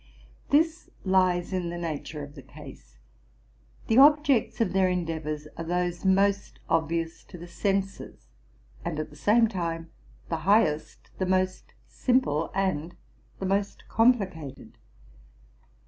[0.49, 2.97] This lies in the nature of the case.
[3.85, 8.25] The objects of their endeavors are those most obvious to the senses,
[8.83, 9.91] and at the same time
[10.27, 12.95] the highest, the most simple, and
[13.37, 14.71] the most com plicated.